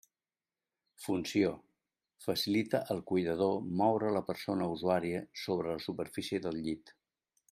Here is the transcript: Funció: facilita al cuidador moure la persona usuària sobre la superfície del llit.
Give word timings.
Funció: 1.03 1.49
facilita 2.27 2.81
al 2.95 3.03
cuidador 3.11 3.53
moure 3.81 4.15
la 4.19 4.25
persona 4.31 4.71
usuària 4.77 5.21
sobre 5.43 5.77
la 5.77 5.85
superfície 5.89 6.41
del 6.47 6.59
llit. 6.69 6.95